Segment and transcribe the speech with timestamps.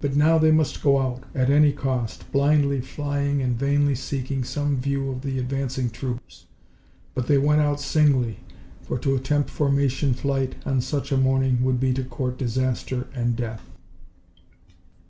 [0.00, 4.80] But now they must go out, at any cost, blindly flying and vainly seeking some
[4.80, 6.46] view of the advancing troops.
[7.12, 8.38] But they went out singly,
[8.82, 13.34] for to attempt formation flight on such a morning would be to court disaster and
[13.34, 13.62] death.